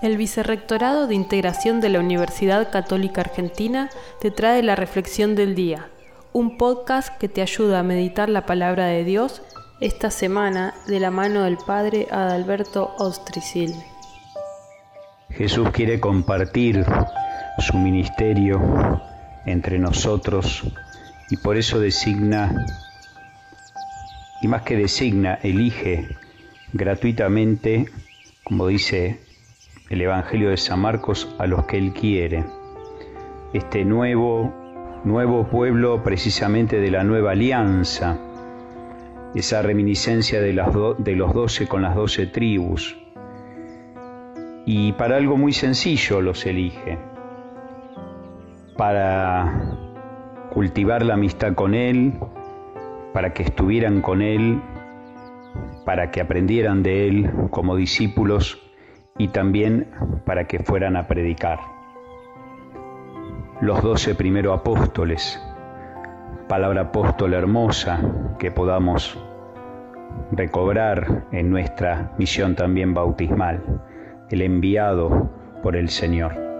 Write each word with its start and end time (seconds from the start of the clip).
El 0.00 0.16
Vicerrectorado 0.16 1.06
de 1.06 1.14
Integración 1.14 1.80
de 1.80 1.88
la 1.88 2.00
Universidad 2.00 2.70
Católica 2.70 3.20
Argentina 3.20 3.90
te 4.20 4.30
trae 4.30 4.62
la 4.62 4.74
Reflexión 4.74 5.34
del 5.34 5.54
Día, 5.54 5.88
un 6.32 6.56
podcast 6.56 7.16
que 7.18 7.28
te 7.28 7.42
ayuda 7.42 7.80
a 7.80 7.82
meditar 7.84 8.28
la 8.28 8.46
palabra 8.46 8.86
de 8.86 9.04
Dios 9.04 9.42
esta 9.80 10.10
semana 10.10 10.74
de 10.86 11.00
la 11.00 11.10
mano 11.10 11.42
del 11.42 11.58
Padre 11.58 12.06
Adalberto 12.10 12.94
Ostricil. 12.98 13.74
Jesús 15.30 15.70
quiere 15.70 16.00
compartir 16.00 16.84
su 17.58 17.76
ministerio 17.76 19.00
entre 19.46 19.78
nosotros 19.78 20.62
y 21.30 21.36
por 21.36 21.56
eso 21.56 21.80
designa, 21.80 22.66
y 24.40 24.48
más 24.48 24.62
que 24.62 24.76
designa, 24.76 25.38
elige 25.42 26.08
gratuitamente, 26.72 27.86
como 28.44 28.66
dice 28.66 29.20
el 29.92 30.00
Evangelio 30.00 30.48
de 30.48 30.56
San 30.56 30.80
Marcos 30.80 31.34
a 31.38 31.46
los 31.46 31.66
que 31.66 31.76
Él 31.76 31.92
quiere. 31.92 32.46
Este 33.52 33.84
nuevo, 33.84 34.50
nuevo 35.04 35.46
pueblo 35.46 36.02
precisamente 36.02 36.80
de 36.80 36.90
la 36.90 37.04
nueva 37.04 37.32
alianza, 37.32 38.18
esa 39.34 39.60
reminiscencia 39.60 40.40
de, 40.40 40.54
las 40.54 40.70
de 40.96 41.14
los 41.14 41.34
doce 41.34 41.68
con 41.68 41.82
las 41.82 41.94
doce 41.94 42.26
tribus. 42.26 42.96
Y 44.64 44.92
para 44.92 45.18
algo 45.18 45.36
muy 45.36 45.52
sencillo 45.52 46.22
los 46.22 46.46
elige, 46.46 46.98
para 48.78 49.76
cultivar 50.54 51.04
la 51.04 51.14
amistad 51.14 51.52
con 51.52 51.74
Él, 51.74 52.14
para 53.12 53.34
que 53.34 53.42
estuvieran 53.42 54.00
con 54.00 54.22
Él, 54.22 54.58
para 55.84 56.10
que 56.10 56.22
aprendieran 56.22 56.82
de 56.82 57.08
Él 57.08 57.30
como 57.50 57.76
discípulos 57.76 58.71
y 59.18 59.28
también 59.28 59.88
para 60.24 60.46
que 60.46 60.58
fueran 60.60 60.96
a 60.96 61.06
predicar. 61.06 61.58
Los 63.60 63.82
doce 63.82 64.14
primeros 64.14 64.58
apóstoles, 64.58 65.40
palabra 66.48 66.82
apóstol 66.82 67.34
hermosa 67.34 68.00
que 68.38 68.50
podamos 68.50 69.18
recobrar 70.32 71.24
en 71.32 71.50
nuestra 71.50 72.12
misión 72.18 72.54
también 72.54 72.94
bautismal, 72.94 73.62
el 74.30 74.42
enviado 74.42 75.30
por 75.62 75.76
el 75.76 75.88
Señor. 75.88 76.51